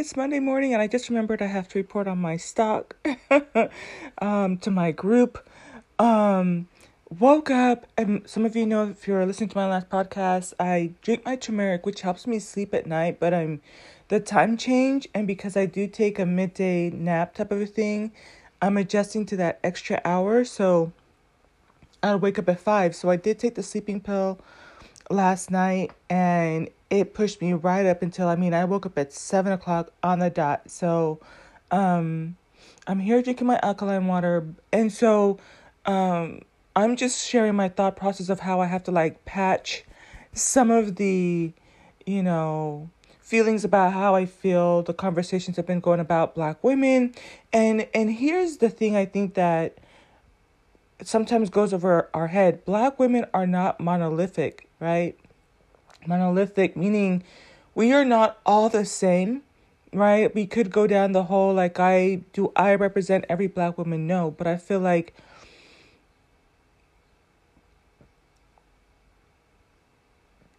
[0.00, 2.96] It's Monday morning, and I just remembered I have to report on my stock
[4.18, 5.46] um, to my group.
[5.98, 6.68] Um,
[7.10, 10.94] woke up, and some of you know if you're listening to my last podcast, I
[11.02, 13.20] drink my turmeric, which helps me sleep at night.
[13.20, 13.60] But I'm
[14.08, 18.12] the time change, and because I do take a midday nap type of a thing,
[18.62, 20.46] I'm adjusting to that extra hour.
[20.46, 20.94] So
[22.02, 22.96] I'll wake up at five.
[22.96, 24.40] So I did take the sleeping pill
[25.10, 29.12] last night, and it pushed me right up until I mean I woke up at
[29.12, 30.70] seven o'clock on the dot.
[30.70, 31.20] So
[31.70, 32.36] um
[32.86, 35.38] I'm here drinking my alkaline water and so
[35.86, 36.42] um
[36.76, 39.84] I'm just sharing my thought process of how I have to like patch
[40.32, 41.52] some of the,
[42.06, 47.14] you know, feelings about how I feel, the conversations have been going about black women.
[47.52, 49.78] And and here's the thing I think that
[51.02, 52.64] sometimes goes over our head.
[52.64, 55.18] Black women are not monolithic, right?
[56.06, 57.22] Monolithic, meaning
[57.74, 59.42] we are not all the same,
[59.92, 60.34] right?
[60.34, 64.06] We could go down the whole like I do I represent every black woman?
[64.06, 65.14] No, but I feel like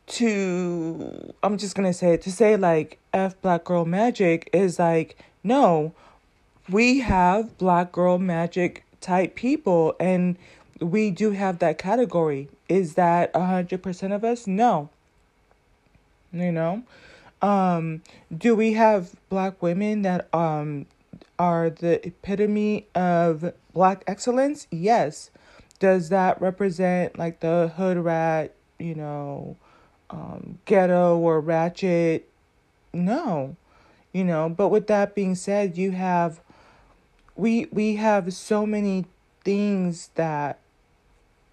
[0.08, 5.18] to I'm just gonna say it to say like F black girl magic is like
[5.44, 5.94] no,
[6.70, 10.38] we have black girl magic type people and
[10.80, 12.50] we do have that category.
[12.68, 14.48] Is that a hundred percent of us?
[14.48, 14.90] No
[16.32, 16.84] you know?
[17.42, 18.02] Um
[18.36, 20.86] do we have black women that um
[21.40, 24.68] are the epitome of black excellence?
[24.70, 25.32] Yes.
[25.80, 29.58] Does that represent like the hood rat you know
[30.10, 32.30] um ghetto or ratchet?
[32.94, 33.56] No.
[34.14, 36.42] You know but with that being said you have
[37.36, 39.06] we we have so many
[39.44, 40.60] things that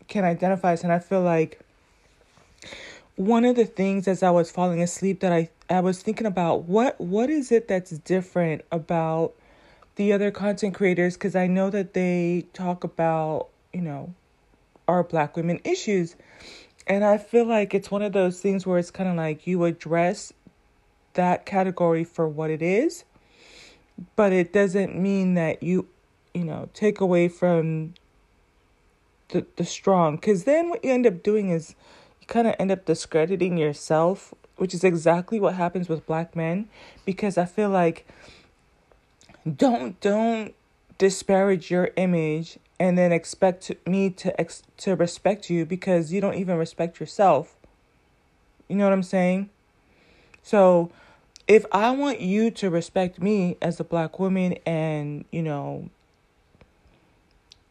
[0.09, 1.61] can identify us and i feel like
[3.19, 6.65] one of the things as I was falling asleep that I I was thinking about
[6.65, 9.35] what what is it that's different about
[9.97, 14.15] the other content creators because I know that they talk about, you know,
[14.87, 16.15] our black women issues.
[16.87, 19.65] And I feel like it's one of those things where it's kind of like you
[19.65, 20.33] address
[21.15, 23.05] that category for what it is,
[24.15, 25.89] but it doesn't mean that you,
[26.33, 27.95] you know, take away from
[29.31, 31.75] the the strong cuz then what you end up doing is
[32.29, 36.69] kind of end up discrediting yourself, which is exactly what happens with black men
[37.05, 38.07] because I feel like
[39.57, 40.55] don't don't
[40.99, 46.35] disparage your image and then expect me to ex- to respect you because you don't
[46.35, 47.57] even respect yourself.
[48.69, 49.49] You know what I'm saying?
[50.43, 50.91] So,
[51.47, 55.89] if I want you to respect me as a black woman and, you know,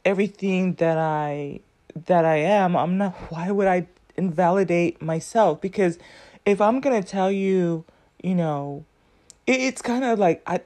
[0.04, 1.60] everything that I
[2.06, 5.98] that I am, I'm not why would I invalidate myself because
[6.46, 7.86] if I'm going to tell you,
[8.22, 8.86] you know,
[9.46, 10.62] it, it's kind of like I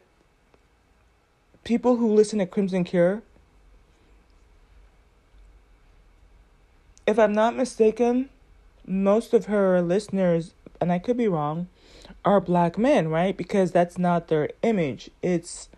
[1.63, 3.22] people who listen to Crimson Cure
[7.12, 8.29] if I'm not mistaken,
[8.85, 11.68] most of her listeners, and I could be wrong,
[12.23, 13.35] are black men, right?
[13.35, 15.09] Because that's not their image.
[15.22, 15.69] It's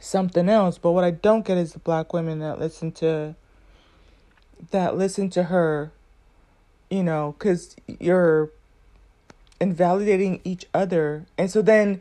[0.00, 0.78] something else.
[0.78, 3.34] But what I don't get is the black women that listen to
[4.70, 5.92] that listen to her
[6.90, 8.50] you know, because you're
[9.60, 11.26] invalidating each other.
[11.36, 12.00] And so then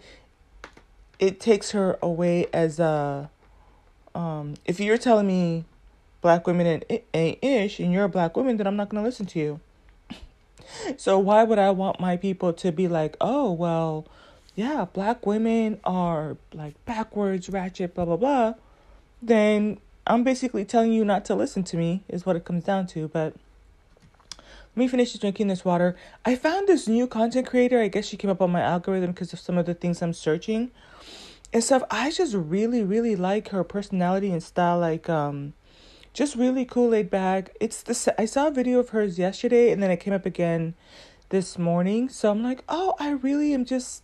[1.20, 3.30] it takes her away as a,
[4.14, 5.66] um, if you're telling me
[6.22, 6.84] black women
[7.14, 9.60] ain't ish and you're a black woman, then I'm not going to listen to you.
[10.98, 14.06] so why would I want my people to be like, oh, well,
[14.56, 18.54] yeah, black women are like backwards, ratchet, blah, blah, blah.
[19.22, 22.88] Then I'm basically telling you not to listen to me, is what it comes down
[22.88, 23.08] to.
[23.08, 23.36] But
[24.78, 25.96] me finish drinking this water.
[26.26, 27.80] I found this new content creator.
[27.80, 30.14] I guess she came up on my algorithm because of some of the things I'm
[30.14, 30.72] searching
[31.54, 31.84] and stuff.
[31.90, 34.80] I just really, really like her personality and style.
[34.80, 35.54] Like, um,
[36.14, 37.56] just really cool, laid back.
[37.60, 40.76] It's the I saw a video of hers yesterday, and then it came up again
[41.30, 42.10] this morning.
[42.10, 44.04] So I'm like, oh, I really am just.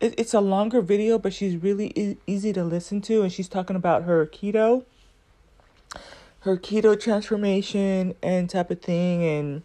[0.00, 3.48] It, it's a longer video, but she's really e- easy to listen to, and she's
[3.48, 4.84] talking about her keto
[6.40, 9.62] her keto transformation and type of thing and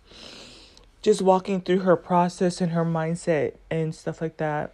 [1.02, 4.74] just walking through her process and her mindset and stuff like that.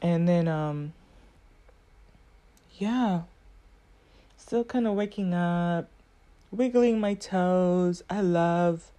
[0.00, 0.92] And then um
[2.78, 3.22] yeah.
[4.36, 5.88] Still kind of waking up,
[6.50, 8.02] wiggling my toes.
[8.08, 8.90] I love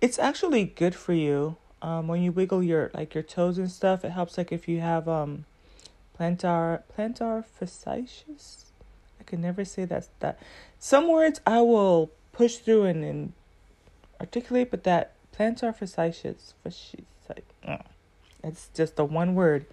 [0.00, 1.56] it's actually good for you.
[1.80, 4.80] Um when you wiggle your like your toes and stuff, it helps like if you
[4.80, 5.46] have um
[6.18, 8.63] plantar plantar fasciitis
[9.26, 10.38] I can never say that that
[10.78, 13.32] some words I will push through and, and
[14.20, 17.04] articulate, but that plantar fasciitis, fasciitis,
[17.66, 17.78] uh,
[18.42, 19.66] it's just the one word.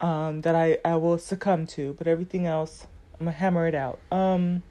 [0.00, 3.98] um, that I, I will succumb to, but everything else, I'm gonna hammer it out.
[4.10, 4.62] Um,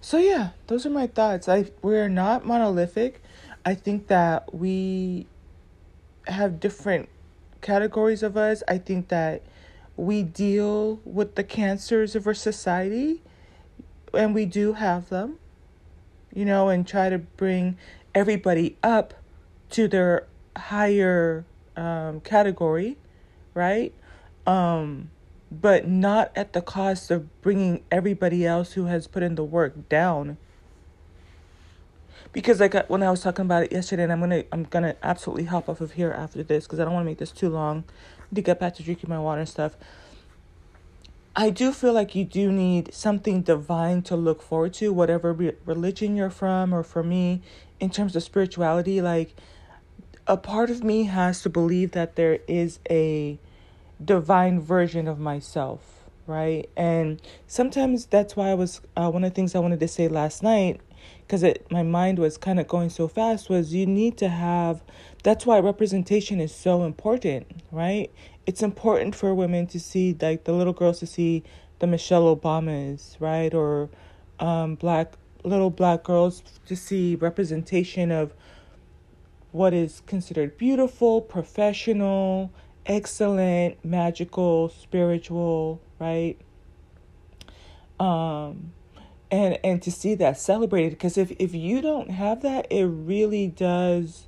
[0.00, 1.48] so yeah, those are my thoughts.
[1.48, 3.22] I we're not monolithic.
[3.64, 5.26] I think that we
[6.26, 7.08] have different
[7.60, 8.62] categories of us.
[8.68, 9.42] I think that
[9.98, 13.20] we deal with the cancers of our society,
[14.14, 15.38] and we do have them,
[16.32, 17.76] you know, and try to bring
[18.14, 19.12] everybody up
[19.70, 20.24] to their
[20.56, 21.44] higher
[21.76, 22.96] um, category,
[23.54, 23.92] right?
[24.46, 25.10] Um,
[25.50, 29.88] but not at the cost of bringing everybody else who has put in the work
[29.88, 30.36] down.
[32.32, 35.46] Because like when I was talking about it yesterday, and I'm gonna I'm gonna absolutely
[35.46, 37.82] hop off of here after this because I don't want to make this too long.
[38.34, 39.76] To get back to drinking my water and stuff.
[41.34, 45.52] I do feel like you do need something divine to look forward to, whatever re-
[45.64, 47.42] religion you're from, or for me,
[47.78, 49.36] in terms of spirituality, like
[50.26, 53.38] a part of me has to believe that there is a
[54.04, 56.68] divine version of myself, right?
[56.76, 60.08] And sometimes that's why I was uh, one of the things I wanted to say
[60.08, 60.80] last night
[61.22, 64.82] because it my mind was kind of going so fast was you need to have
[65.22, 68.10] that's why representation is so important, right?
[68.46, 71.42] It's important for women to see like the little girls to see
[71.80, 73.52] the Michelle Obamas, right?
[73.52, 73.90] Or
[74.38, 75.14] um, black
[75.44, 78.32] little black girls to see representation of
[79.52, 82.52] what is considered beautiful, professional,
[82.86, 86.36] excellent, magical, spiritual, right?
[87.98, 88.72] Um
[89.30, 93.46] and and to see that celebrated because if if you don't have that, it really
[93.48, 94.26] does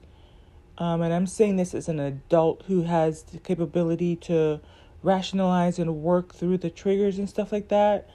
[0.78, 4.60] um and I'm saying this as an adult who has the capability to
[5.02, 8.08] rationalize and work through the triggers and stuff like that.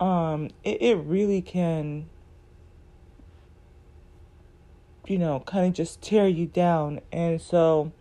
[0.00, 2.08] Um it, it really can
[5.08, 7.00] you know, kind of just tear you down.
[7.12, 7.92] And so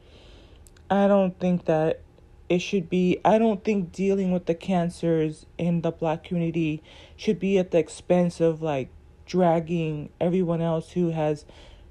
[0.90, 2.02] I don't think that
[2.48, 6.84] it should be, I don't think dealing with the cancers in the black community
[7.16, 8.90] should be at the expense of like
[9.26, 11.46] dragging everyone else who has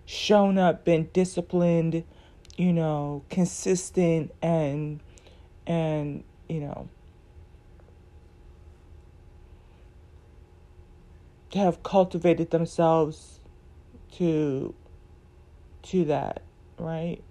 [0.07, 2.05] shown up, been disciplined,
[2.57, 5.01] you know, consistent and,
[5.67, 6.89] and, you know,
[11.51, 13.41] to have cultivated themselves
[14.13, 14.75] to
[15.83, 16.43] to that,
[16.79, 17.23] right?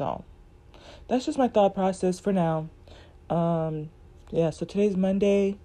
[0.00, 0.24] So
[1.08, 2.70] that's just my thought process for now.
[3.28, 3.90] Um,
[4.30, 5.58] yeah, so today's Monday.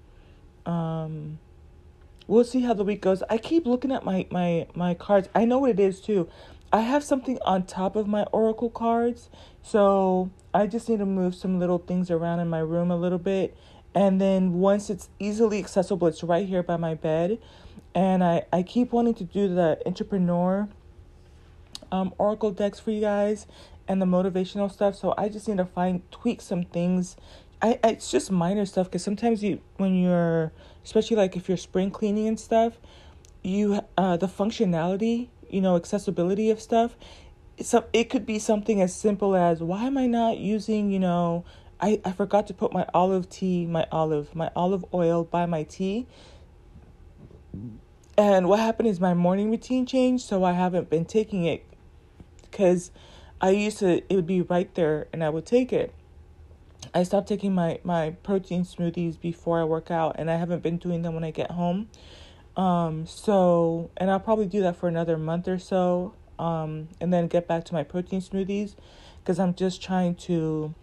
[0.65, 1.39] Um,
[2.27, 3.23] we'll see how the week goes.
[3.29, 5.29] I keep looking at my my my cards.
[5.33, 6.27] I know what it is too.
[6.73, 9.29] I have something on top of my oracle cards,
[9.63, 13.19] so I just need to move some little things around in my room a little
[13.19, 13.55] bit
[13.93, 17.39] and then once it's easily accessible, it's right here by my bed.
[17.93, 20.67] And I, I keep wanting to do the entrepreneur
[21.91, 23.47] um, oracle decks for you guys
[23.87, 24.95] and the motivational stuff.
[24.95, 27.15] So I just need to find tweak some things.
[27.61, 30.51] I, it's just minor stuff because sometimes you when you're
[30.83, 32.79] especially like if you're spring cleaning and stuff,
[33.43, 36.95] you uh the functionality you know accessibility of stuff.
[37.61, 41.45] So it could be something as simple as why am I not using you know
[41.79, 45.63] I, I forgot to put my olive tea, my olive, my olive oil by my
[45.63, 46.07] tea.
[48.17, 51.65] And what happened is my morning routine changed, so I haven't been taking it
[52.43, 52.91] because
[53.41, 55.93] I used to it would be right there and I would take it.
[56.93, 60.77] I stopped taking my my protein smoothies before I work out and I haven't been
[60.77, 61.89] doing them when I get home.
[62.55, 67.27] Um so and I'll probably do that for another month or so um and then
[67.27, 68.75] get back to my protein smoothies
[69.21, 70.73] because I'm just trying to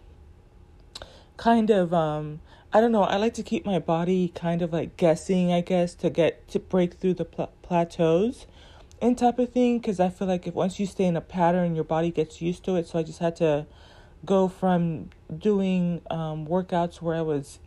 [1.36, 2.40] kind of um
[2.74, 5.94] I don't know, I like to keep my body kind of like guessing, I guess,
[5.96, 8.46] to get to break through the pl- plateaus
[9.02, 11.74] and type of thing because I feel like if once you stay in a pattern,
[11.74, 12.86] your body gets used to it.
[12.86, 13.66] So I just had to
[14.24, 17.58] go from doing um, workouts where I was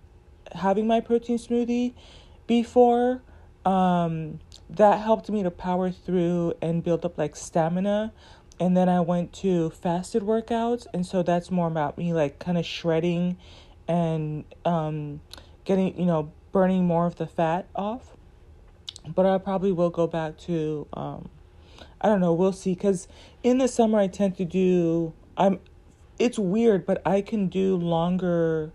[0.54, 1.94] having my protein smoothie
[2.48, 3.22] before.
[3.66, 4.40] Um,
[4.70, 8.14] that helped me to power through and build up like stamina.
[8.58, 10.88] And then I went to fasted workouts.
[10.94, 13.38] And so that's more about me like kind of shredding
[13.90, 15.20] and um,
[15.66, 18.15] getting, you know, burning more of the fat off.
[19.14, 21.30] But I probably will go back to, um,
[22.02, 22.74] I don't know, we'll see.
[22.74, 23.08] Because
[23.44, 25.60] in the summer, I tend to do, I'm,
[26.18, 28.72] it's weird, but I can do longer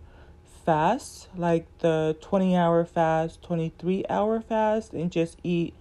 [0.64, 5.74] fasts, like the 20 hour fast, 23 hour fast, and just eat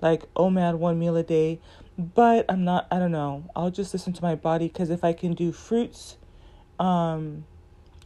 [0.00, 1.60] like OMAD one meal a day.
[1.98, 5.14] But I'm not, I don't know, I'll just listen to my body because if I
[5.14, 6.18] can do fruits,
[6.78, 7.44] um,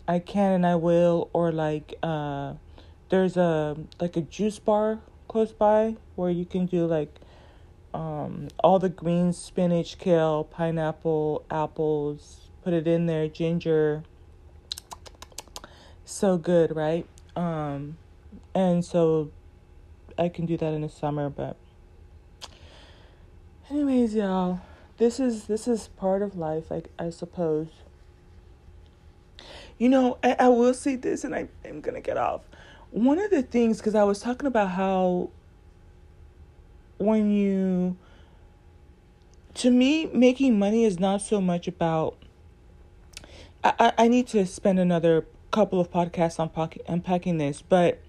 [0.06, 2.54] I can and I will, or like uh,
[3.08, 7.20] there's a like a juice bar close by where you can do like
[7.94, 14.02] um, all the greens, spinach, kale, pineapple, apples, put it in there, ginger.
[16.04, 17.06] So good, right?
[17.36, 17.96] Um,
[18.56, 19.30] and so
[20.18, 21.56] I can do that in the summer, but
[23.70, 24.60] anyways, y'all,
[24.96, 27.68] this is this is part of life, I I suppose.
[29.78, 32.40] You know, I, I will say this, and I am gonna get off.
[32.90, 35.30] One of the things, because I was talking about how
[36.98, 37.96] when you,
[39.54, 42.16] to me, making money is not so much about.
[43.62, 48.00] I I need to spend another couple of podcasts on pocket, unpacking this, but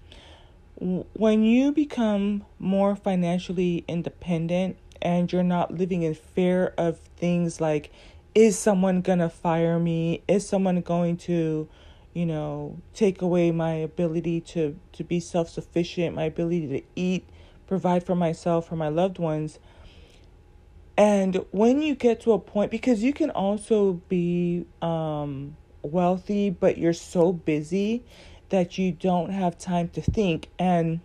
[1.12, 7.92] when you become more financially independent and you're not living in fear of things like
[8.34, 11.68] is someone to fire me is someone going to
[12.14, 17.28] you know take away my ability to to be self-sufficient my ability to eat
[17.66, 19.58] provide for myself for my loved ones.
[20.98, 26.76] And when you get to a point because you can also be um wealthy but
[26.78, 28.04] you're so busy
[28.50, 30.50] that you don't have time to think.
[30.58, 31.00] And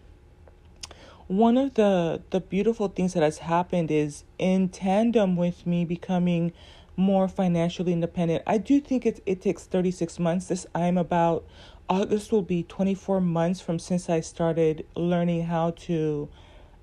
[1.27, 6.51] one of the the beautiful things that has happened is in tandem with me becoming
[6.97, 8.43] more financially independent.
[8.45, 10.47] I do think it it takes 36 months.
[10.47, 11.45] This I'm about
[11.87, 16.27] August will be 24 months from since I started learning how to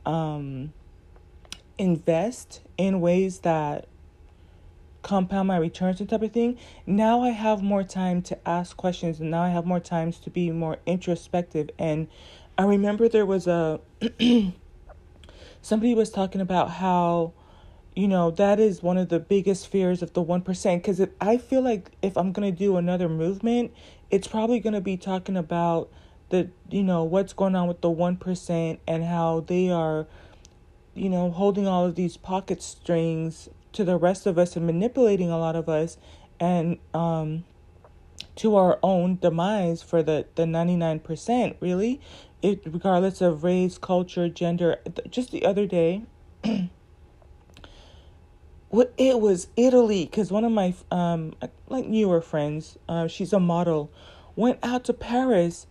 [0.07, 0.73] um,
[1.77, 3.87] invest in ways that
[5.03, 6.59] compound my returns and type of thing.
[6.87, 10.31] Now I have more time to ask questions and now I have more times to
[10.31, 12.09] be more introspective and
[12.57, 13.81] I remember there was a
[15.61, 17.33] somebody was talking about how
[17.95, 21.63] you know that is one of the biggest fears of the 1% because i feel
[21.63, 23.73] like if i'm going to do another movement
[24.11, 25.89] it's probably going to be talking about
[26.31, 30.07] the you know what's going on with the 1% and how they are
[30.95, 35.31] you know holding all of these pocket strings to the rest of us and manipulating
[35.31, 35.97] a lot of us
[36.41, 37.45] and um
[38.37, 42.01] to our own demise for the the 99% really
[42.45, 44.79] it regardless of race, culture, gender.
[45.09, 46.03] Just the other day,
[48.75, 51.33] what it was Italy because one of my um
[51.69, 53.89] like newer friends, uh, she's a model,
[54.35, 55.69] went out to Paris,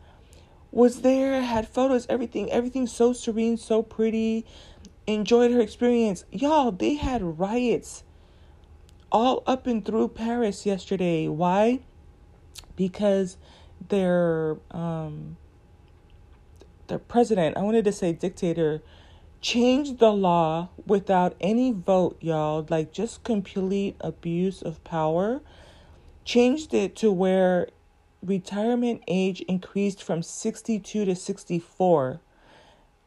[0.72, 4.46] was there, had photos, everything, everything so serene, so pretty,
[5.06, 6.24] enjoyed her experience.
[6.32, 8.04] Y'all, they had riots
[9.12, 11.28] all up and through Paris yesterday.
[11.28, 11.82] Why?
[12.78, 13.38] Because
[13.90, 15.36] their um
[16.88, 18.82] the president, I wanted to say dictator,
[19.44, 25.42] changed the law without any vote, y'all, like just complete abuse of power.
[26.24, 27.68] Changed it to where
[28.24, 32.22] retirement age increased from 62 to 64.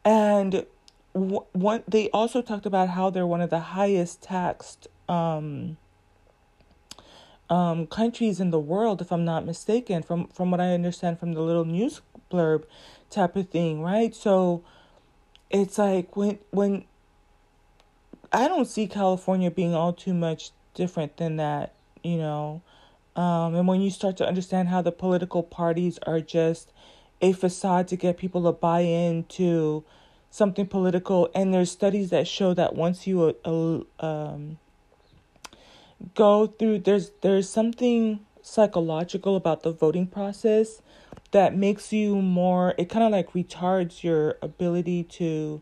[0.05, 0.67] And
[1.13, 5.77] one, they also talked about how they're one of the highest taxed um,
[7.49, 11.33] um, countries in the world, if I'm not mistaken, from, from what I understand from
[11.33, 12.01] the little news
[12.31, 12.65] blurb
[13.09, 14.13] type of thing, right?
[14.13, 14.63] So
[15.49, 16.85] it's like when when
[18.31, 21.73] I don't see California being all too much different than that,
[22.03, 22.61] you know.
[23.15, 26.71] Um, and when you start to understand how the political parties are just
[27.21, 29.83] a facade to get people to buy into
[30.29, 34.59] something political, and there's studies that show that once you uh, um,
[36.13, 40.81] go through, there's there's something psychological about the voting process
[41.31, 45.61] that makes you more it kind of like retards your ability to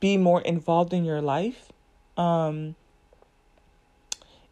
[0.00, 1.70] be more involved in your life.
[2.16, 2.74] Um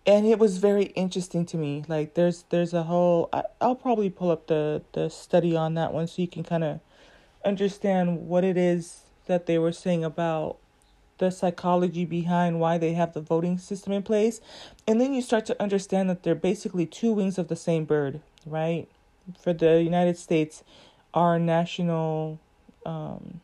[0.07, 1.85] and it was very interesting to me.
[1.89, 5.93] Like there's there's a whole I, i'll probably pull up the the study on that
[5.93, 6.81] one so you can kind of
[7.45, 10.59] understand what it is that they were saying about
[11.21, 14.41] the psychology behind why they have the voting system in place
[14.87, 18.21] and then you start to understand that they're basically two wings of the same bird
[18.45, 18.89] right
[19.39, 20.63] for the United States,
[21.15, 22.39] our national
[22.85, 23.41] um,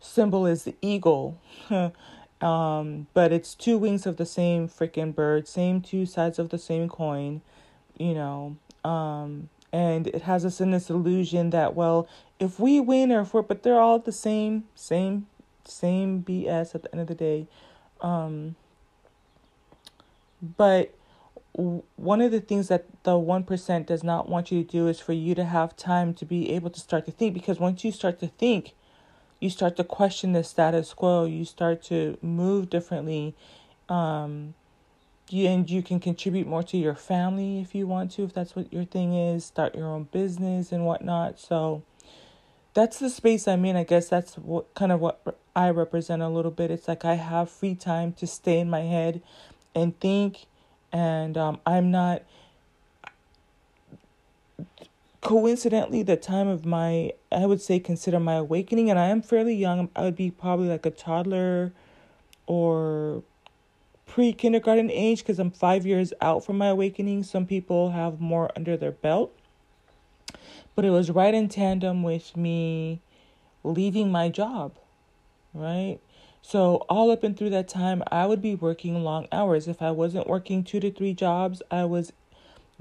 [0.00, 1.38] symbol is the eagle.
[2.40, 6.58] um, but it's two wings of the same freaking bird, same two sides of the
[6.58, 7.42] same coin,
[7.98, 8.56] you know.
[8.84, 12.08] Um, and it has us in this illusion that well,
[12.38, 15.26] if we win or if we're, but they're all the same, same,
[15.68, 17.46] same BS at the end of the day.
[18.00, 18.56] Um,
[20.40, 20.94] but
[21.56, 25.14] one of the things that the 1% does not want you to do is for
[25.14, 28.20] you to have time to be able to start to think because once you start
[28.20, 28.74] to think
[29.40, 33.34] you start to question the status quo you start to move differently
[33.88, 34.54] um
[35.28, 38.54] you, and you can contribute more to your family if you want to if that's
[38.54, 41.82] what your thing is start your own business and whatnot so
[42.74, 46.28] that's the space i'm in i guess that's what kind of what I represent a
[46.28, 46.70] little bit.
[46.70, 49.22] It's like I have free time to stay in my head
[49.74, 50.44] and think,
[50.92, 52.22] and um, I'm not.
[55.22, 59.54] Coincidentally, the time of my, I would say, consider my awakening, and I am fairly
[59.54, 59.88] young.
[59.96, 61.72] I would be probably like a toddler
[62.46, 63.22] or
[64.04, 67.22] pre kindergarten age because I'm five years out from my awakening.
[67.22, 69.32] Some people have more under their belt.
[70.74, 73.00] But it was right in tandem with me
[73.64, 74.72] leaving my job,
[75.58, 75.98] right?
[76.42, 79.66] So, all up and through that time, I would be working long hours.
[79.66, 82.12] If I wasn't working two to three jobs, I was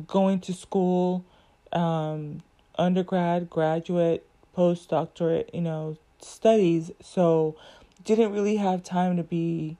[0.05, 1.25] going to school,
[1.74, 2.44] um,
[2.77, 6.91] undergrad, graduate, postdoctorate, you know, studies.
[7.01, 7.55] So,
[8.03, 9.77] didn't really have time to be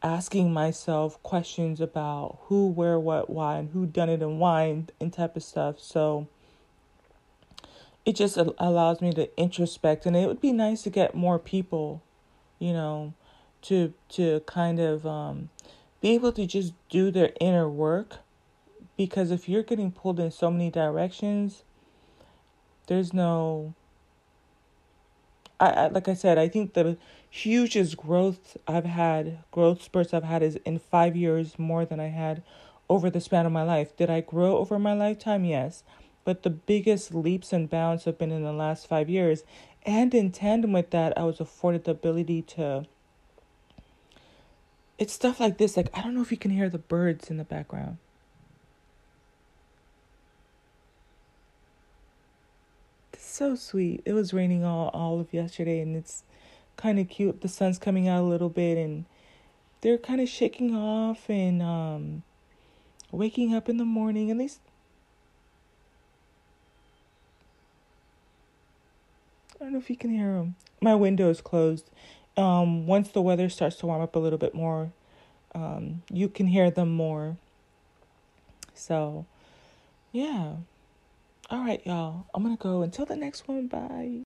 [0.00, 4.92] asking myself questions about who, where, what, why, and who done it and why, and,
[5.00, 5.80] and type of stuff.
[5.80, 6.28] So,
[8.04, 12.02] it just allows me to introspect and it would be nice to get more people
[12.58, 13.14] you know
[13.62, 15.48] to to kind of um,
[16.00, 18.18] be able to just do their inner work.
[18.96, 21.62] Because if you're getting pulled in so many directions
[22.88, 23.74] there's no
[25.58, 26.98] I, I like i said i think the
[27.30, 32.08] hugest growth i've had growth spurts i've had is in five years more than i
[32.08, 32.42] had
[32.88, 33.96] over the span of my life.
[33.96, 35.44] Did i grow over my lifetime?
[35.44, 35.82] Yes
[36.24, 39.42] but the biggest leaps and bounds have been in the last five years.
[39.84, 42.86] And in tandem with that, I was afforded the ability to.
[44.98, 45.76] It's stuff like this.
[45.76, 47.98] Like, I don't know if you can hear the birds in the background.
[53.12, 54.02] It's so sweet.
[54.04, 56.22] It was raining all, all of yesterday, and it's
[56.76, 57.40] kind of cute.
[57.40, 59.06] The sun's coming out a little bit, and
[59.80, 62.22] they're kind of shaking off and um,
[63.10, 64.30] waking up in the morning.
[64.30, 64.50] And they
[69.62, 70.56] don't know if you can hear them.
[70.80, 71.88] My window is closed.
[72.36, 74.92] Um, once the weather starts to warm up a little bit more,
[75.54, 77.36] um, you can hear them more.
[78.74, 79.26] So,
[80.12, 80.54] yeah.
[81.50, 82.26] All right, y'all.
[82.34, 82.82] I'm going to go.
[82.82, 84.20] Until the next one, bye.